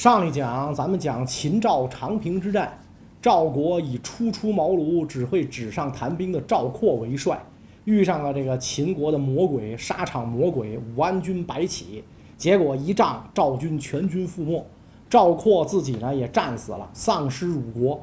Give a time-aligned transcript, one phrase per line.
[0.00, 2.72] 上一讲咱们讲秦赵长平之战，
[3.20, 7.38] 赵国以初出茅庐只会纸上谈兵的赵括为帅，
[7.84, 12.02] 遇上了这个秦国的魔鬼沙场魔鬼武安君白起，
[12.38, 14.64] 结果一仗赵军全军覆没，
[15.10, 18.02] 赵括自己呢也战死了，丧失辱国。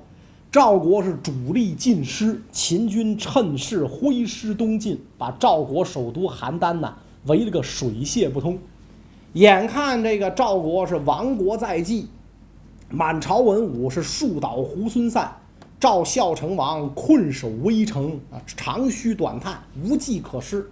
[0.52, 6.96] 赵国是主力尽失，秦军趁势挥师东进，把赵国首都邯郸呐
[7.26, 8.56] 围了个水泄不通。
[9.34, 12.08] 眼看这个赵国是亡国在即，
[12.90, 15.32] 满朝文武是树倒猢狲散，
[15.80, 20.70] 赵孝成王困守危城啊，长吁短叹，无计可施。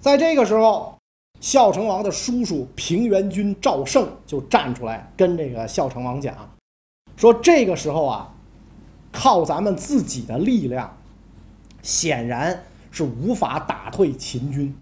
[0.00, 0.96] 在这个时候，
[1.40, 6.34] 孝成王的叔叔平原君赵胜就站出来跟这个孝成王讲，
[7.16, 8.34] 说这个时候啊。
[9.12, 10.96] 靠咱们自己的力量，
[11.82, 14.72] 显然是无法打退秦军，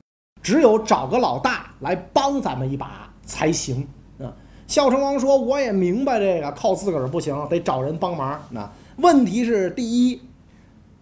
[0.43, 3.87] 只有找个老大来帮咱们一把才行
[4.21, 4.33] 啊！
[4.67, 8.41] 孝成王说：“我也明白这个，靠自个儿不行，得找人帮忙。
[8.51, 10.21] 那问题是，第一，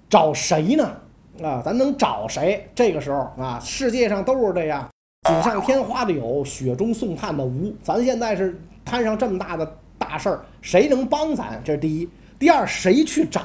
[0.09, 0.97] 找谁呢？
[1.43, 2.69] 啊，咱能找谁？
[2.75, 4.89] 这个时候啊，世界上都是这样，
[5.29, 7.75] 锦上添花的有，雪中送炭的无。
[7.83, 11.61] 咱现在是摊上这么大的大事儿，谁能帮咱？
[11.65, 13.43] 这是第一。”第二，谁去找？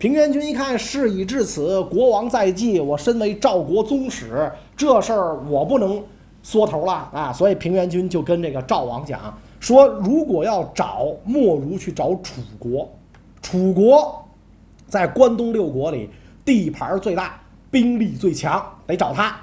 [0.00, 6.02] 平原君一看事已至此，国王在即，我身为赵国宗室，这事儿我不能
[6.42, 7.30] 缩头了啊！
[7.30, 9.20] 所以平原君就跟这个赵王讲
[9.60, 12.88] 说：如果要找，莫如去找楚国。
[13.42, 14.24] 楚国
[14.86, 16.08] 在关东六国里
[16.46, 17.38] 地盘最大，
[17.70, 19.38] 兵力最强，得找他。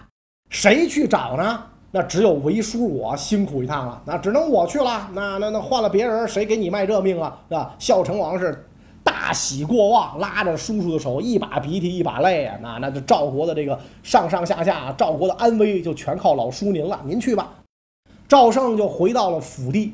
[0.49, 1.63] 谁去找呢？
[1.91, 5.07] 那只有为叔我辛苦一趟了，那只能我去了。
[5.13, 7.37] 那那那换了别人，谁给你卖这命啊？
[7.47, 7.75] 是吧？
[7.77, 8.66] 孝成王是
[9.27, 12.57] 大喜过望，拉着叔叔的手，一把鼻涕一把泪啊。
[12.61, 17.01] 那那就赵国的这个上上下下，赵国的安危就全靠老叔您了。
[17.03, 17.53] 您去吧。
[18.29, 19.93] 赵胜就回到了府地，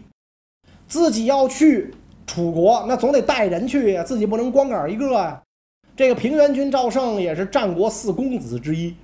[0.87, 1.91] 自己要去
[2.27, 5.41] 楚国，那总得带人去呀，自己不能光杆一个啊。
[5.95, 8.95] 这个平原君赵胜也是战国四公子之一。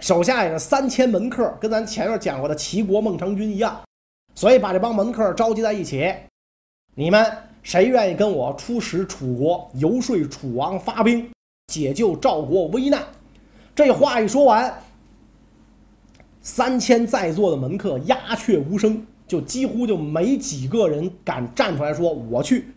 [0.00, 3.80] 手下也是三千门客，跟咱前面讲过的齐国孟尝君一样，
[4.34, 6.12] 所以把这帮门客召集在一起。
[6.96, 7.24] 你们
[7.70, 11.30] 谁愿意跟我出使楚国，游说楚王发兵，
[11.68, 13.00] 解救赵国危难？
[13.76, 14.82] 这话一说完，
[16.42, 22.74] 三千在座的门客鸦雀无声，就几乎就没几个人敢站出来说我去。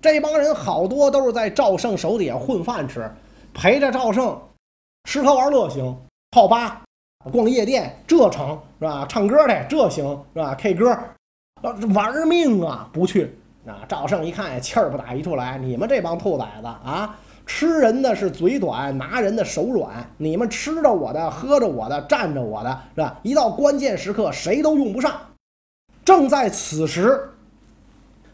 [0.00, 3.08] 这帮人好多都是在赵胜手底下混饭吃，
[3.54, 4.36] 陪着赵胜
[5.04, 5.96] 吃喝玩乐行。
[6.32, 6.82] 泡吧、
[7.30, 9.06] 逛夜店，这成是吧？
[9.08, 10.04] 唱歌的，这行
[10.34, 10.98] 是吧？K 歌，
[11.94, 12.90] 玩命啊！
[12.92, 13.32] 不去
[13.66, 13.84] 啊！
[13.88, 15.58] 赵胜一看，气儿不打一处来。
[15.58, 20.04] 你们这帮兔崽子啊，吃人的是嘴短，拿人的手软。
[20.16, 23.18] 你们吃着我的，喝着我的，占着我的，是吧？
[23.22, 25.14] 一到关键时刻，谁都用不上。
[26.04, 27.30] 正在此时，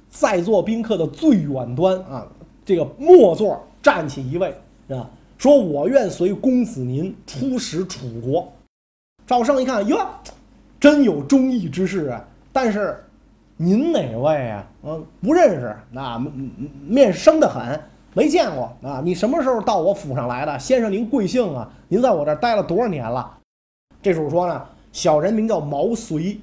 [0.08, 2.26] 在座宾客的最远端啊，
[2.64, 4.54] 这个末座站起一位，
[4.88, 5.08] 是吧？
[5.36, 8.50] 说：“我愿随公子您出使楚国。”
[9.24, 10.04] 赵胜一看，哟，
[10.80, 12.24] 真有忠义之士啊！
[12.52, 12.98] 但是，
[13.60, 14.64] 您哪位啊？
[14.84, 16.16] 嗯，不认识，那
[16.86, 17.78] 面生的很，
[18.14, 19.02] 没见过啊！
[19.04, 20.56] 你什么时候到我府上来的？
[20.60, 21.68] 先生，您贵姓啊？
[21.88, 23.28] 您在我这儿待了多少年了？
[24.00, 26.38] 这主说呢，小人名叫毛遂，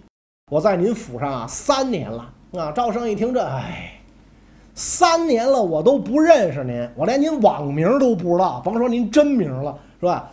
[0.52, 2.72] 我在您府上啊三年了啊！
[2.74, 3.92] 赵胜一听这，哎。
[4.78, 10.30] 三年了，我都不认识您，我连您网名都不知道，甭说您真名了，是吧？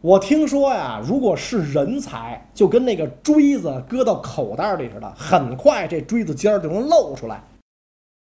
[0.00, 7.42] 我听说呀，如果是人才，就跟那个锥子搁到口袋里似的，很快这锥子尖儿就能露出来。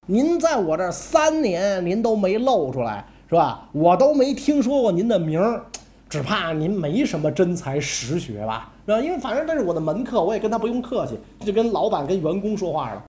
[0.06, 3.68] 您在我这三年，您都没露出来，是吧？
[3.72, 5.62] 我都没听说过您的名儿，
[6.08, 9.00] 只怕您没什么真才实学吧，是吧？
[9.00, 13.02] 因为反正这是我的门客，我也跟他不用客气，就跟老板跟员工说话了。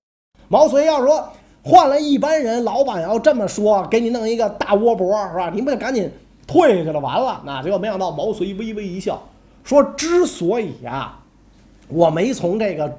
[0.48, 1.26] 毛遂要说。
[1.60, 5.50] 换了一般人，老板要这么说，给你弄一个大窝脖儿，是吧？
[5.50, 6.10] 您不得赶紧
[6.48, 7.40] 退下去了，完了。
[7.44, 9.22] 那结果没想到毛遂微微一笑，
[9.62, 11.16] 说：“之所以呀，
[11.88, 12.90] 我没从这个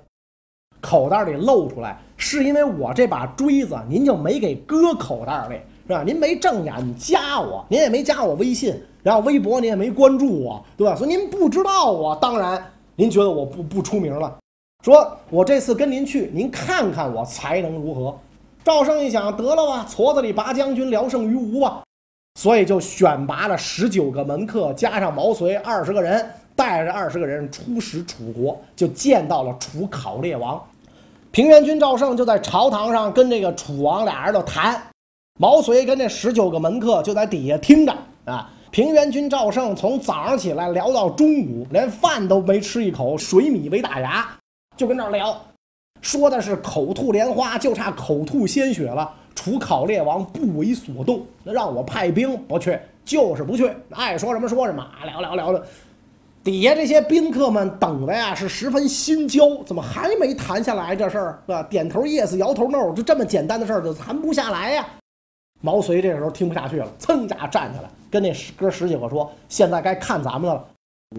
[0.80, 5.56] 口袋里露出来，是因为我这把锥子，您就没给搁口袋里，
[5.88, 6.04] 是吧？
[6.06, 10.96] 您没正眼加我，您也没加我微信，然后微博您也没关注我，对吧？
[10.96, 12.64] 所以您不知道我，当然
[12.96, 14.38] 您觉得我不不出名了。
[14.86, 18.16] 说我这次跟您去，您看看我才能如何？”
[18.64, 21.82] 赵胜一想，得了吧，矬子里拔将军，聊胜于无吧，
[22.40, 26.26] 所以就选拔了十九个门客，加上毛遂二十个人，
[26.56, 30.58] 带着二十个人出使楚国，就见到了楚考烈王。
[31.32, 34.82] 平原君赵胜就在朝堂上跟这个楚王俩人就谈，
[35.38, 37.94] 毛遂跟这十九个门客就在底下听着
[38.24, 38.50] 啊。
[38.72, 44.26] 平原君赵胜从早上起来聊到中午，连饭都没吃一口，水米没打牙，
[44.78, 45.38] 就跟这儿聊。
[46.00, 49.14] 说的是口吐莲花，就差口吐鲜血了。
[49.40, 55.66] 楚考烈王不为所动，那让我派兵不去，就是不去，爱说什么说什么，聊聊聊的。
[56.44, 61.64] 底下这些宾客们等的呀是十分心焦，怎么还没谈下来这事儿是吧？
[61.64, 64.86] 点头 yes，摇头 no，就这么简单的事儿就谈不下来呀。
[65.62, 70.66] 毛遂这时候听不下去了，噌一下站起来，跟那哥十几个说：“现在该看咱们的了。”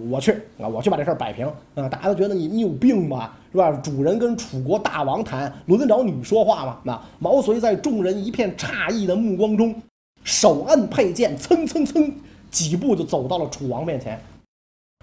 [0.08, 0.68] 我去啊！
[0.68, 1.44] 我去把这事儿摆平
[1.74, 1.88] 啊！
[1.88, 3.72] 大家都觉得你你有病吧，是吧？
[3.82, 6.78] 主人跟楚国大王谈，轮得着你说话吗？
[6.84, 9.74] 那毛遂在众人一片诧异的目光中，
[10.22, 12.14] 手摁佩剑，蹭蹭蹭
[12.52, 14.20] 几步就走到了楚王面前，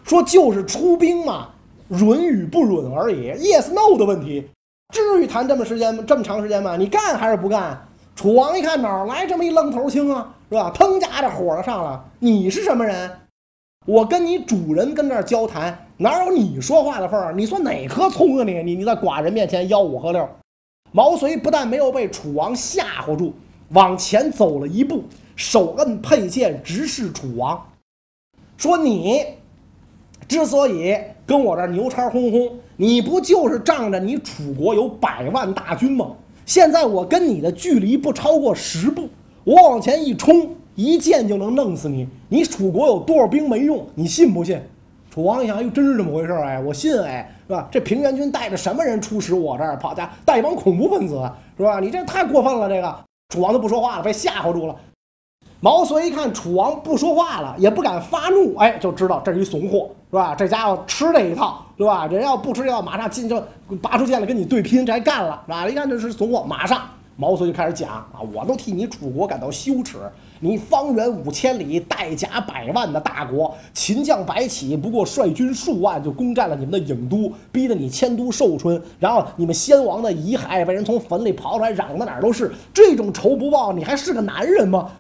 [0.06, 1.50] 说：“就是出兵嘛，
[1.90, 4.48] 允与不允而已，yes no 的问题，
[4.94, 6.78] 至于谈这么时间这么长时间吗？
[6.78, 7.78] 你干还是不干？”
[8.16, 10.72] 楚王一看哪来这么一愣头青啊，是吧？
[10.74, 13.12] 腾家这火就上了，你是什么人？
[13.88, 17.32] 我跟你主人跟这儿交谈，哪有你说话的份儿？
[17.32, 18.62] 你算哪颗葱啊你？
[18.62, 20.28] 你你在寡人面前吆五喝六。
[20.92, 23.32] 毛遂不但没有被楚王吓唬住，
[23.70, 25.06] 往前走了一步，
[25.38, 27.66] 手摁佩剑，直视楚王，
[28.58, 29.26] 说：“你
[30.28, 30.94] 之所以
[31.26, 36.12] 跟我这儿牛叉哄哄，你不就是仗着你楚国有百万大军吗？
[36.46, 39.08] 现在我跟你的距离不超过十步，
[39.46, 42.08] 我往前一冲。”一剑就能弄死你！
[42.30, 43.84] 你楚国有多少兵没用？
[43.96, 44.62] 你信不信？
[45.10, 47.68] 楚王一想，哟，真是这么回事儿哎，我信哎，是吧？
[47.72, 49.76] 这平原君带着什么人出使我这儿？
[49.78, 51.16] 跑家带一帮恐怖分子
[51.58, 51.80] 是吧？
[51.80, 52.70] 你这太过分了！
[52.70, 52.96] 这个
[53.30, 54.76] 楚王就不说话了，被吓唬住了。
[55.62, 60.36] 毛遂一看楚王不说话了，也不敢发怒，哎，就知道这是一怂货，是吧？
[60.36, 62.06] 这家伙吃这一套，是吧？
[62.06, 63.44] 人要不吃这套，马上进就
[63.82, 65.68] 拔出剑来跟你对拼，这还干了，是吧？
[65.68, 66.84] 一看这是怂货，马上
[67.20, 69.98] 毛遂就开始讲啊，我都替你楚国感到羞耻。
[70.40, 82.54] 你方圆五千里，带甲百万的大国，秦将白起不过率军数万就攻占了你们的郢都，逼得你迁都寿春，然后你们先王的遗骸被人从坟里刨出来，嚷的哪儿都是。
[82.72, 84.92] 这种仇不报，你还是个男人吗？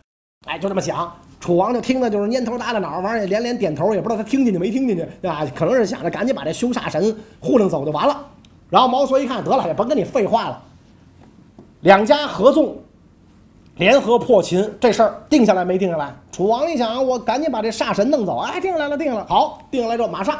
[0.47, 1.11] 哎，就这么想。
[1.39, 5.45] 楚王就听的就是蔫头耷拉脑，完了也连连点头，也不知道他听进去没听进去，对吧？
[5.53, 8.25] 可能是想着赶紧把这凶煞神糊弄走就完了。
[8.71, 10.63] 然后毛遂一看，得了，也甭跟你废话了，
[11.81, 12.75] 两家合纵。
[13.75, 16.11] 联合破秦这事儿定下来没定下来？
[16.31, 18.39] 楚王一想，我赶紧把这煞神弄走。
[18.39, 19.27] 哎，定下来了，定下来了。
[19.29, 20.35] 好，定下来之后，马上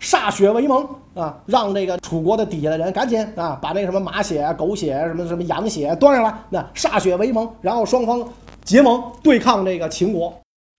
[0.00, 0.84] 歃血为盟
[1.14, 8.28] 啊，让这个楚国的底下的人赶紧啊，把那什么马血、狗血、什么什么羊血端上来，那歃血为盟，然后双方
[8.64, 10.34] 结盟对抗这个秦国。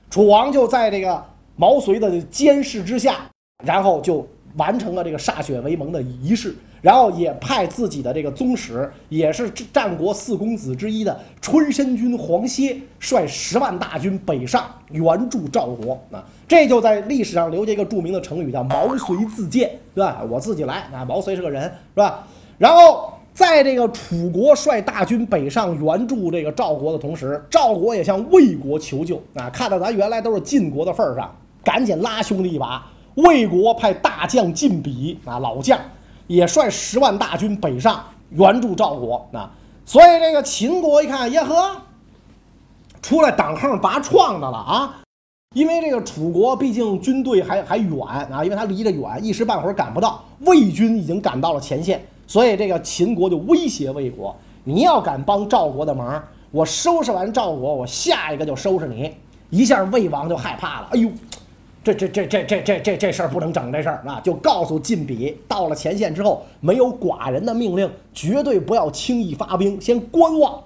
[0.09, 1.23] 楚王就在这个
[1.55, 3.19] 毛遂的监视之下，
[3.63, 4.27] 然后就
[4.57, 6.53] 完成了这个歃血为盟的仪式。
[6.81, 16.23] 然后也派自己的这个宗室，也是战国四公子之一的春申君黄歇，率十万大军北上援助赵国啊！
[16.47, 20.23] 这就在历史上留下一个著名的成语，叫“毛遂自荐”，对吧？
[20.29, 21.05] 我自己来啊！
[21.05, 22.27] 毛遂是个人，是吧？
[22.57, 29.49] 然后在这个楚国率大军北上援助这个赵国的同时，赵国也向魏国求救啊！
[29.51, 31.29] 看到咱原来都是晋国的份儿上，
[31.63, 32.85] 赶紧拉兄弟一把。
[33.15, 35.79] 魏国派大将晋鄙啊，老将。
[36.31, 39.51] 也率十万大军北上援助赵国啊，
[39.85, 41.75] 所以这个秦国一看，耶呵，
[43.01, 45.01] 出来挡横拔创的了啊！
[45.53, 47.91] 因为这个楚国毕竟军队还还远
[48.31, 50.23] 啊，因为他离着远，一时半会儿赶不到。
[50.45, 54.33] 魏军已经赶到了前线，所以这个秦国就威胁魏国：
[54.63, 59.13] 你要敢帮赵国的忙，我收拾完赵国，我下一个就收拾你。
[59.49, 61.09] 一下魏王就害怕了，哎呦！
[61.83, 70.63] 这这这这这这这这事儿不能整，这事儿啊，就告诉晋鄙，到了前线之后，没有寡人的命令，绝对不要轻易发兵，先观望，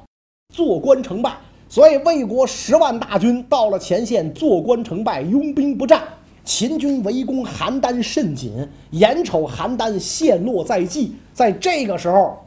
[0.53, 1.33] 坐观成败。
[1.69, 6.03] 所以魏国十万大军到了前线，坐观成败，拥兵不战。
[6.43, 12.37] 秦军围攻邯郸甚紧，眼瞅邯郸陷落在即，在这个时候，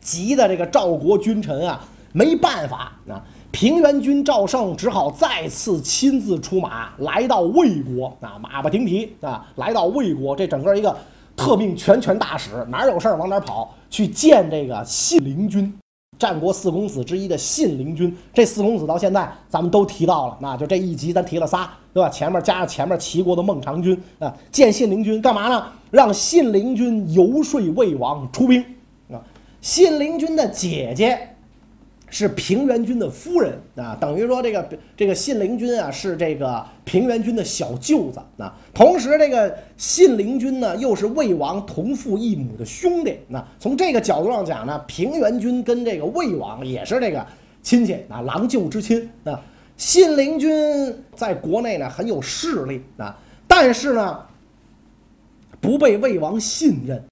[0.00, 3.22] 急的这个赵国君臣啊，没办法啊。
[3.52, 10.96] 平原君赵胜只好再次亲自出马，来到魏国啊，马不停蹄啊，来到魏国，这整个一个
[11.36, 15.72] 特命全权大使，哪有事儿往哪跑，去见这个信陵君，
[16.16, 18.16] 战国四公子之一的信陵君。
[18.32, 22.08] 这四公子到现在咱们都提到了，那就这一集咱提了仨，对吧？
[22.08, 25.66] 前面加上前面齐国的孟尝君啊，见信陵君干嘛呢？
[25.90, 28.64] 让信陵君游说魏王出兵
[29.10, 29.18] 啊。
[29.60, 31.29] 信陵君的姐姐。
[32.10, 38.54] 是平原君的夫人啊，等于说这个这个信陵君啊是这个平原君的小舅子啊。
[38.74, 43.16] 同时，这个信陵君呢又是魏王同父异母的兄弟。
[43.28, 47.24] 那从这个角度上讲呢，平原君跟这个魏王也是这个
[47.62, 49.40] 亲戚啊，郎舅之亲啊。
[49.76, 54.20] 信陵君在国内呢很有势力啊，但是呢
[55.60, 57.02] 不被魏王信任。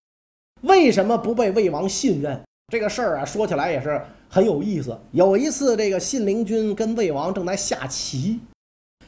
[0.62, 2.38] 为什么不被魏王信任？
[2.70, 3.98] 这个事儿啊，说起来也是
[4.28, 4.99] 很有意思。
[5.12, 8.38] 有一次，这个信陵君跟魏王正在下棋，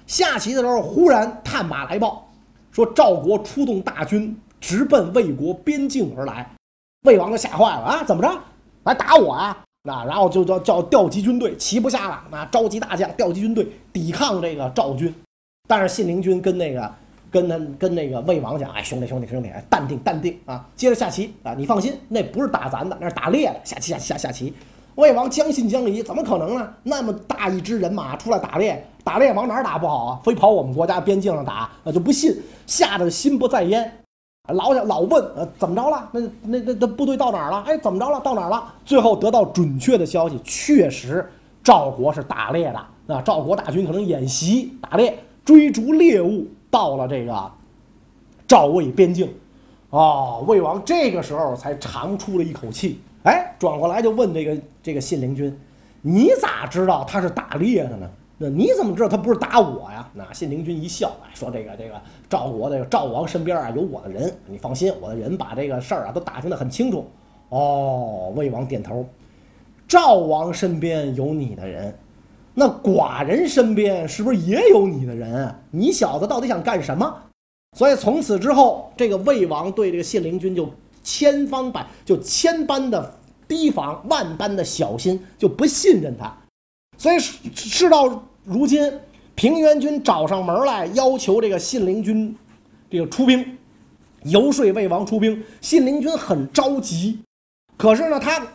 [0.07, 2.29] 下棋的时候，忽然探马来报，
[2.73, 6.51] 说赵国出动大军，直奔魏国边境而来。
[7.05, 8.39] 魏王就吓坏了啊，怎么着，
[8.85, 9.57] 来打我啊？
[9.83, 15.15] 那然后就叫叫调集军队，棋不下了，那召集大将，调集军队抵抗这个赵军。
[15.69, 16.95] 但是信陵君跟那个。
[17.33, 24.53] 跟他跟那个魏王讲，哎，兄弟兄弟兄弟，淡定淡定啊，接着下棋啊，你放心，那不是打咱的，那是打猎的，下棋下棋下下棋。
[24.97, 26.69] 魏王将信将疑，怎么可能呢？
[26.83, 30.21] 那么大一支人马出来打猎，打猎往哪儿打不好啊？
[30.23, 33.91] 非跑我们国家边境上打，那就不信，吓得心不在焉，
[34.49, 36.09] 老想老问，呃，怎么着了？
[36.13, 37.63] 那那那那部队到哪儿了？
[37.67, 38.21] 哎，怎么着了？
[38.21, 38.63] 到哪儿了？
[38.85, 41.29] 最后得到准确的消息，确实
[41.63, 46.47] 赵国是打猎的，那，赵国大军可能演习打猎，追逐猎物。
[46.73, 47.51] 到了这个
[48.47, 49.29] 赵魏边境，
[49.91, 55.55] 哦，魏王这个时候才长出了一口气，哎，转过来就问这个这个信陵君
[56.01, 58.11] ：“你咋知道他是打猎的呢？
[58.39, 67.07] 那你怎么知道他不是打我呀？”那信陵君一笑，说：“这个这个赵国的赵王身边啊有我的人，你放心，我的人把这个事儿啊都打听得很清楚。”
[67.51, 69.05] 哦，魏王点头，
[69.89, 71.95] 赵王身边有你的人。
[72.55, 75.55] 那寡人身边是不是也有你的人？
[75.71, 77.13] 你小子到底想干什么？
[77.77, 80.69] 所以从此之后，这个魏王对这个信陵君就
[81.03, 86.33] 千方百就千般的提防，万般的小心，就不信任他。
[86.97, 88.93] 所以事到如今，
[89.35, 92.37] 平原君找上门来，要求这个信陵君
[92.91, 93.59] 这个出兵，
[94.25, 95.43] 游说魏王出兵。
[95.61, 97.21] 信陵君很着急，
[97.77, 98.47] 可是呢，他。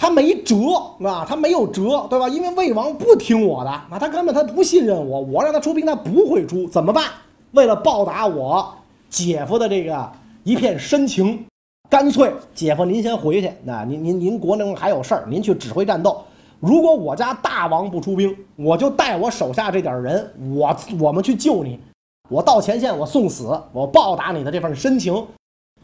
[0.00, 0.54] 他没辙
[1.02, 2.28] 啊，他没有辙，对吧？
[2.28, 7.10] 因为魏王不听我的，啊，他根本他不信任我，我让他出兵，他不会出，怎么办？
[7.50, 8.72] 为了报答我
[9.10, 10.12] 姐夫的这个
[10.44, 11.44] 一片深情，
[11.90, 16.22] 干脆姐夫您先回去，那您您您国内还有事儿，您去指挥战斗。
[16.60, 21.80] 如果我家大王不出兵，我就带我手下这点人，我我们去救你，
[22.28, 25.26] 我到前线我送死，我报答你的这份深情。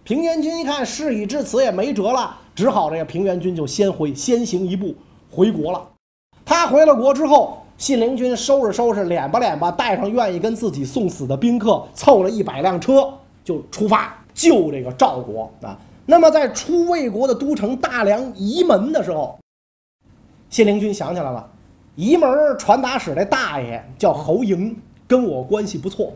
[0.03, 4.95] 平原君一看事已至此也没辙了，只好这个平原君就先回先行一步
[5.31, 5.89] 回国了。
[6.45, 13.11] 他回了国之后，信陵君收拾收拾，敛吧敛吧，带上愿意跟自己送死的宾客，凑了一百辆车
[13.43, 15.79] 就出发救这个赵国啊。
[16.07, 19.39] 那么在出魏国的都城大梁仪门的时候，
[20.51, 21.51] 信陵君想起来了，
[21.97, 24.75] 仪门传达使那大爷叫侯嬴，
[25.07, 26.13] 跟我关系不错，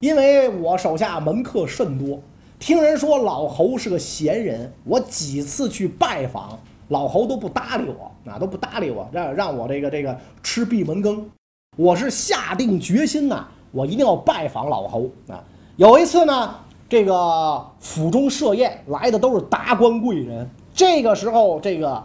[0.00, 2.18] 因为我手下门客甚多。
[2.58, 6.58] 听人说老侯是个闲人，我几次去拜访，
[6.88, 11.28] 老侯都不搭理我，啊都不搭理我，让让我这个这个吃闭门羹。
[11.76, 15.42] 我是下定决心呐，我一定要拜访老侯啊。
[15.76, 16.54] 有一次呢，
[16.90, 22.02] 这个府中设宴来的都是达官贵人，这个时候这个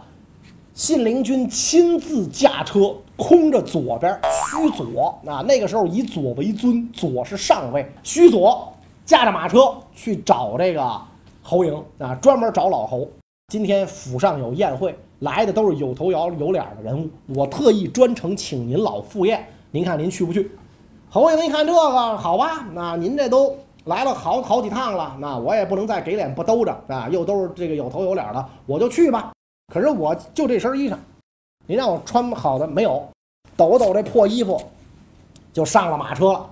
[0.74, 4.16] 信陵君亲自驾车，空着左边
[4.52, 8.72] 虚左啊，那个时候以左为尊，左是上位，虚左。
[9.04, 10.88] 驾着马车去找这个
[11.42, 13.08] 侯嬴啊，专门找老侯。
[13.48, 20.48] 今天府上有宴会，来的都是有头有有脸的人物，我特意专程请您老赴宴，您看您去不去？
[21.10, 29.32] 侯嬴一看这个，好吧，那您这都 来了好好几趟了，那我也不能再给脸不兜着啊，又都是这个有头有脸的，我就去吧。
[29.72, 30.96] 可是我就这身衣裳，
[31.66, 33.02] 您让我穿好的没有？
[33.56, 34.60] 抖抖这破衣服，
[35.52, 36.50] 就上了马车了。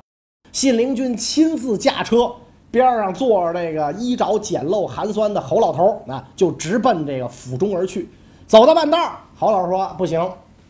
[0.51, 2.35] 信陵君亲自驾车。
[2.71, 8.11] 边上坐着这个衣着简陋寒酸的侯老头啊，就直奔这个府中而去。
[8.49, 10.21] 走到半道侯老说：“不行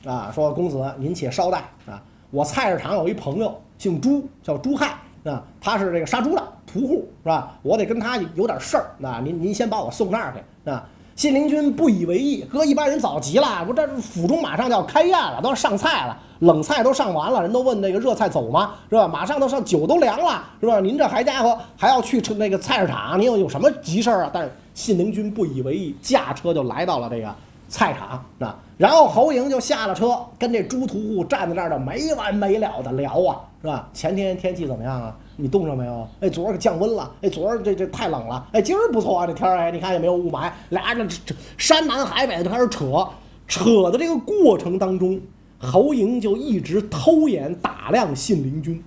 [0.05, 4.95] 啊，说公子您且稍待啊，我菜市场有一朋友姓朱，叫朱亥
[5.25, 7.57] 啊，他是这个杀猪的屠户是吧？
[7.63, 18.75] 我得跟他有点事儿那，您您先把我送那儿去啊。”信陵君不以为意，搁一般人早急了，我这府中马上就要开宴了，都要上菜了，冷菜都上完了，人都问那个热菜走吗？
[18.91, 19.07] 是吧？
[19.07, 20.81] 马上都上，酒都凉了，是吧？
[20.81, 24.31] 您这还家伙还要去那个菜市场，您有有什么急事儿啊？
[24.35, 27.33] 但是信陵君不以为意，驾车就来到了这个
[27.69, 33.89] 菜场啊，然后侯嬴就下了车，跟这朱屠户站在这儿的没完没了的聊啊，是吧？
[33.95, 35.17] 前天天气怎么样啊？
[35.37, 36.09] 你冻着没有？
[36.21, 37.11] 哎，昨儿可降温了。
[37.21, 38.47] 哎，昨儿这这太冷了。
[38.53, 40.51] 哎，今儿不错啊，这天儿哎，你看也没有雾霾。
[40.71, 43.07] 俩人这山南海北的开始扯，
[43.49, 45.21] 扯的这个过程当中，
[45.59, 48.83] 侯莹就一直偷眼打量信陵君，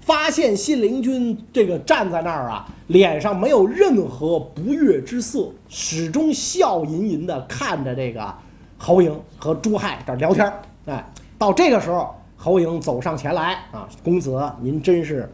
[0.00, 8.32] 发现信陵君这个站在那儿啊，脸上没有任何不悦之色，始终笑吟吟的看着这个
[8.76, 10.62] 侯莹和朱亥这聊天儿。
[10.86, 15.28] 哎，到这个时候，侯莹走上前来啊，公子您真是。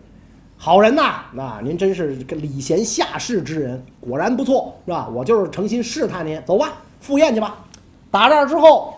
[0.56, 5.08] 好人呐，那您真是个礼贤下士之人，果然不错，是吧？
[5.14, 7.64] 我就是诚心试探您，走吧，赴宴去吧。
[8.10, 8.94] 打这儿之后，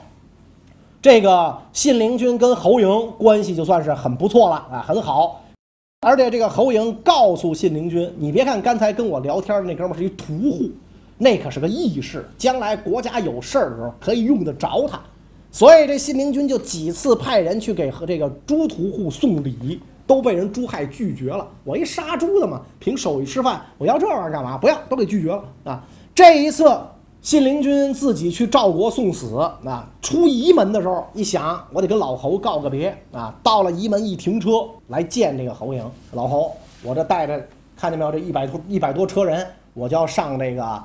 [1.03, 5.43] 这个信陵君跟侯嬴关系就算是很不错了啊，很好。
[6.07, 10.71] 而且这个侯嬴告诉信陵君，你别看刚才跟我聊天的那哥们儿是一屠户，
[11.19, 15.01] 那可是个义士，将来国家有事儿的时候可以用得着他。
[15.51, 21.47] 所以这信陵君就几次派人去给和这个朱屠户送礼，都被人朱亥拒绝了。
[21.65, 24.57] 我一杀猪的嘛，凭手艺吃饭，我要这玩意儿干嘛？
[24.57, 25.85] 不要，都给拒绝了啊！
[26.15, 26.79] 这一次
[27.21, 33.35] 信陵君自己去赵国送死啊，出仪门的时候一想，我得跟老侯告个别啊。
[33.43, 35.83] 到了仪门一停车来见这个侯嬴，
[36.13, 37.47] 老侯，我这带着
[37.77, 38.13] 看见没有？
[38.13, 40.83] 这一百多一百多车人，我就要上这个。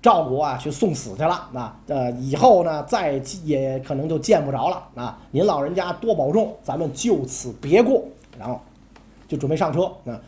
[0.00, 1.48] 赵国啊，去送死去了。
[1.50, 4.80] 那呃，以后呢，再也可能就见不着了。
[4.94, 8.04] 啊，您老人家多保重，咱们就此别过。
[8.38, 8.60] 然后
[9.26, 9.84] 就准备上车。
[10.06, 10.20] 啊，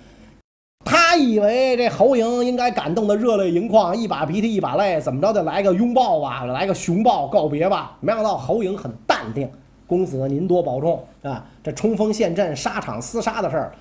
[0.85, 7.97] 他以为这侯嬴应该感动的热泪盈眶，一把鼻涕一把泪，怎么着得来个拥抱吧，来个熊抱告别吧。
[8.01, 9.51] 没想到侯嬴很淡定，
[9.87, 11.45] 公子您多保重啊。
[11.63, 13.73] 这冲锋陷阵、沙场厮杀的事儿。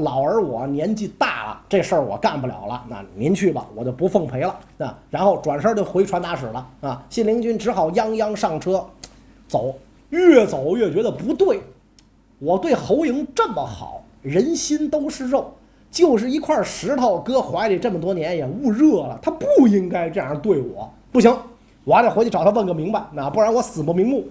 [0.00, 2.84] 老儿我年纪大了，这事儿我干不了了。
[2.88, 4.56] 那您去吧，我就不奉陪了。
[4.78, 6.68] 啊，然后转身就回传达室了。
[6.80, 8.84] 啊，信陵君只好泱泱上车，
[9.48, 9.74] 走。
[10.10, 11.60] 越走越觉得不对，
[12.38, 15.52] 我对侯莹这么好，人心都是肉，
[15.90, 20.88] 就是一块石头搁怀里这么多年也捂热了，他不应该这样对我。
[21.10, 21.36] 不行，
[21.84, 23.02] 我还得回去找他问个明白。
[23.12, 24.24] 那不然我死不瞑目。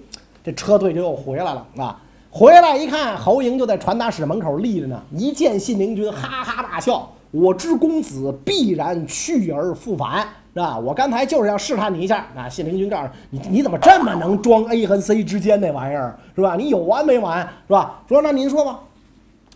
[0.44, 1.68] 这车队就又回来了。
[1.78, 2.02] 啊。
[2.30, 5.02] 回来一看，侯莹就在传达室门口立着呢。
[5.12, 10.76] 一见信陵君，哈哈大笑：“我知公子必然去而复返，是吧？
[10.76, 16.56] 我刚才就是要试探你一下。”啊，信陵君告诉你：“你怎么这么能装 A 和 C 之间那玩意儿，是吧？
[16.56, 18.80] 你有完没完，是吧？”说：“那您说吧，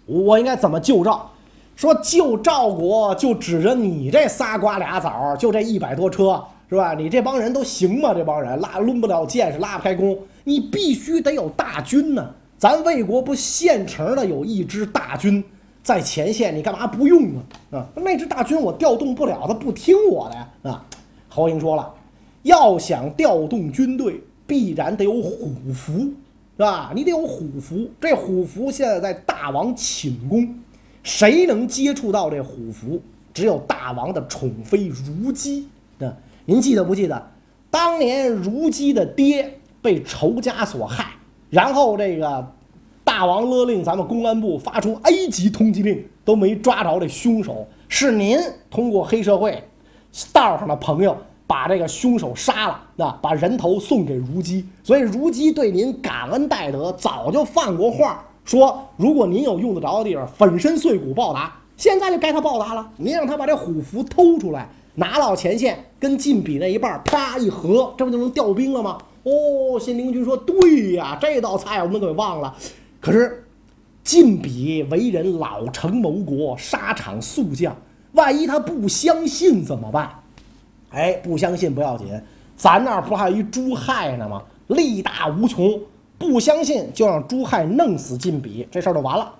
[0.05, 1.27] 我应该怎么救赵？
[1.75, 6.93] 说救赵国就指着你这仨瓜俩枣，就这一百多车，是吧？
[6.93, 8.13] 你这帮人都行吗？
[8.13, 12.23] 这帮人拉抡不了剑，是拉不开弓，你必须得有大军呢。”
[12.59, 15.43] 咱魏国不现成的有一支大军
[15.83, 17.41] 在前线，你干嘛不用啊？
[17.71, 20.49] 啊，那支大军我调动不了，他不听我的呀！
[20.63, 20.85] 啊，
[21.27, 21.93] 侯嬴说了，
[22.43, 25.93] 要想调动军队，必然得有虎符，
[26.57, 26.91] 是吧？
[26.95, 30.55] 你得有虎符，这虎符现在在大王寝宫，
[31.01, 33.01] 谁能接触到这虎符？
[33.33, 35.67] 只有大王的宠妃如姬。
[35.99, 36.13] 啊，
[36.45, 37.31] 您记得不记得，
[37.71, 41.07] 当年如姬的爹被仇家所害？
[41.49, 42.53] 然后这个
[43.11, 47.67] 大王勒令咱们公安部发出 A 级通缉令，都没抓着这凶手。
[47.89, 49.61] 是您通过黑社会
[50.31, 54.65] 道上的朋友把这个凶手杀了，那把人头送给如姬。
[54.81, 61.53] 所以如姬对您感恩戴德，早就放过话，说如果您有用得着的地方，粉身碎骨报答。
[61.75, 68.97] 现在就该他报答了，您让他把这虎符偷出来，拿到前线，跟晋鄙那一半啪一合，这不就能调兵了吗？
[69.23, 72.55] 哦，信陵君说：“对呀，这道菜我们给忘了。
[73.01, 73.43] 可是
[74.03, 77.75] 晋鄙为人老成谋国，沙场宿将，
[78.13, 80.09] 万一他不相信怎么办？
[80.91, 82.07] 哎，不相信不要紧，
[82.55, 84.43] 咱那儿不还有一朱亥呢吗？
[84.67, 85.77] 力大无穷，
[86.17, 89.33] 不相信就让朱亥弄死晋鄙，这事儿就完了。”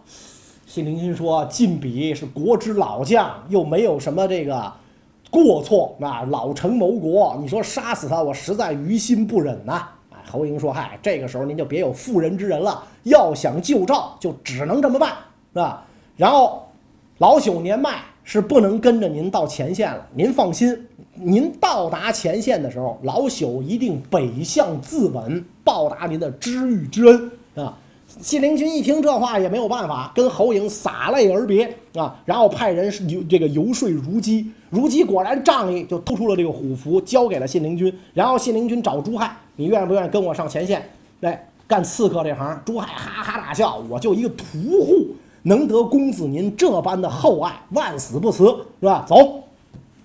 [0.66, 4.74] 信陵君说：“晋鄙是国之老将，又没有什么这个。”
[5.30, 6.24] 过错那！
[6.24, 9.88] 老成谋国，你说杀死他，我实在于心不忍呐！
[10.32, 12.84] 侯嬴说：“嗨，这个时候您就别有妇人之仁了。
[13.04, 15.10] 要想救赵，就只能这么办，
[15.54, 15.86] 是吧？
[16.16, 16.66] 然后
[17.18, 20.08] 老朽年迈，是不能跟着您到前线了。
[20.14, 27.78] 您放心，您到达前线的时候，老朽一定北向自刎，报答您的知遇之恩啊！”
[28.20, 37.94] 信陵君一听这话也没有办法，跟侯嬴洒泪而别啊，然后派人游这个游说如姬，如姬果然仗义，就偷出了这个虎符，交给了信陵君。
[38.14, 40.90] 然后信陵君找朱亥，你愿不愿意跟我上前线，
[41.22, 42.62] 来干刺客这行？
[42.66, 45.08] 朱亥哈哈大笑，我就一个屠户，
[45.44, 48.46] 能得公子您这般的厚爱，万死不辞，
[48.82, 49.06] 是吧？
[49.08, 49.42] 走，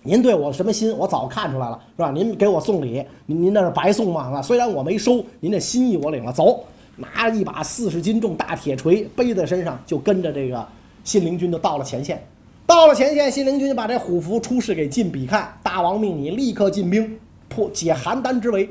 [0.03, 2.13] 您对我什么心，我早看出来了，是吧？
[2.13, 4.31] 您给我送礼，您您那是白送吗？
[4.37, 6.65] 啊，虽然我没收，您的心意我领了，走。
[6.97, 10.67] 拿着一把四十斤重大铁锤背在身上，就跟着这个
[11.05, 12.23] 信陵君就到了前线。
[12.67, 15.57] 到了前线，信陵君就把这虎符出示给晋鄙看。
[15.63, 18.69] 大王命你立刻进兵，破解邯郸之围。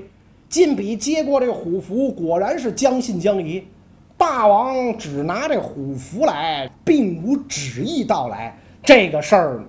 [0.49, 3.63] 晋鄙接过这个虎符，果然是将信将疑。
[4.17, 9.63] 大王只拿这虎符来，并无旨意到来，这个事儿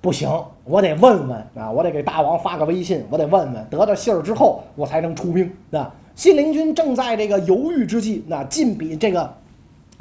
[0.00, 0.28] 不行，
[0.64, 5.92] 我得问问啊，我得给大王发个微信，我得问问，得到信儿之后，我才能出兵啊。
[6.18, 9.32] 信陵君正在这个犹豫之际，那晋鄙这个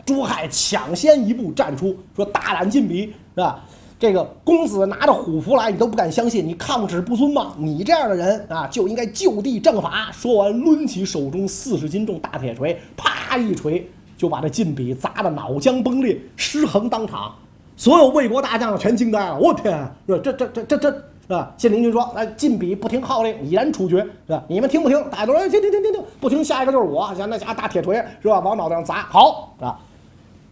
[0.04, 3.64] 朱亥抢先一步站出，说大胆晋鄙，是吧？
[4.00, 7.54] 这个公子拿着虎符来，你都不敢相信，你抗旨不尊吗？
[7.60, 10.10] 你这样的人啊，就应该就地正法。
[10.12, 17.32] 说完，抡起手中四十斤重大铁锤，啪一锤就把这晋鄙砸得脑浆崩裂，尸横当场。
[17.76, 21.04] 所有魏国大将全惊呆了，我天，这这这这这。
[21.28, 21.54] 是吧？
[21.58, 24.42] 信陵君说：“哎，晋鄙不听号令，已然处决，是吧？
[24.48, 24.98] 你们听不听？
[25.10, 28.40] 大家都说听听听听听，不听，下一个就是我，像那家大铁锤，是吧？
[28.40, 29.02] 往脑袋上砸。
[29.10, 29.78] 好啊，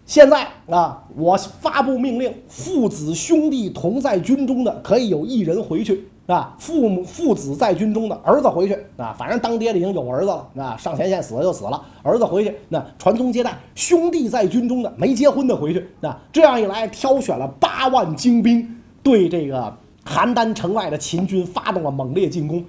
[0.05, 6.53] 现在啊，我发布命令，父子兄弟同在军中的，可以有一人回去，是吧？
[6.59, 13.57] 父母父子在军中的儿子回去啊，反正当爹的已经有儿子了，啊，上前线死了就死了，儿子回去，那传宗接代。
[13.75, 19.73] 兄弟在军中的没结婚的回去，那这样一来，挑选了八万精兵，对这个。”
[20.05, 22.63] 邯郸城外的秦军发动了猛烈进攻，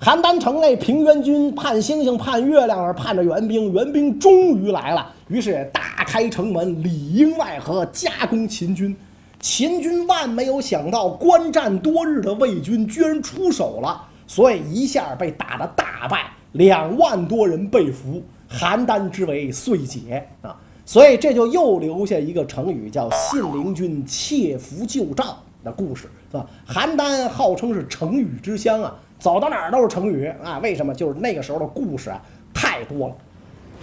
[0.00, 8.94] 邯郸城内平原君盼星星盼月亮而盼着援兵，援兵终于来了，于是大开城门，里应外合，夹攻秦军。
[9.40, 20.56] 秦军万没有想到，观战多日的魏军居然出手了，所以一下被打得大败，两万多人被俘，邯郸之围遂解啊！
[20.86, 25.36] 所以这就又留下一个成语，叫信陵君窃符救赵。
[25.64, 26.46] 的故事是吧？
[26.68, 30.58] 邯郸号称是成语之乡啊，走到哪儿都是成语啊。
[30.58, 30.94] 为什么？
[30.94, 32.20] 就是那个时候的故事啊
[32.52, 33.14] 太多了。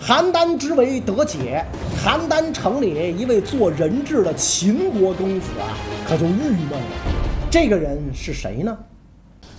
[0.01, 1.65] 邯郸之围得解，
[2.03, 5.75] 邯郸城里一位做人质的秦国公子啊，
[6.07, 6.85] 可就郁闷了。
[7.51, 8.77] 这个人是谁呢？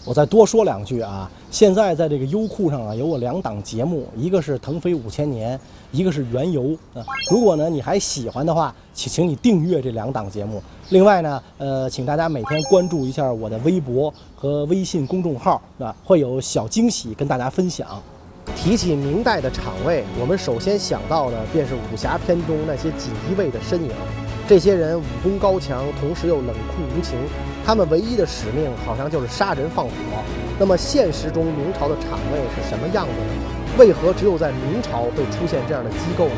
[0.04, 1.30] 我再多说两句啊。
[1.50, 5.58] 现在在这个优酷上啊，有我两档节目，一个是腾飞五千年，
[5.90, 7.04] 一个是原游啊。
[7.30, 10.62] 如果呢你还喜欢的话，请请你订阅这两档节目。
[10.88, 17.86] 另外呢，呃，请大家每天关注一下我的微博和微信公众号啊，会有小惊喜跟大家分享。
[18.56, 23.90] 提起明代的场位，我们首先想到的便是武侠片中那些锦衣卫的身影。
[24.48, 27.16] 这些人武功高强，同时又冷酷无情。
[27.64, 29.92] 他们唯一的使命好像就是杀人放火。
[30.58, 33.78] 那么现实中明朝的场位是什么样子呢？
[33.78, 36.34] 为何只有在明朝会出现这样的机构呢？